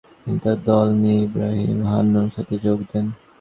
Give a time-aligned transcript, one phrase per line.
[0.21, 3.05] তিনি তার দল নিয়ে ইবরাহিম হানানুর সাথে যোগ দেন।